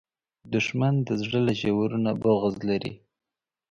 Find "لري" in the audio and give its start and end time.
2.69-2.93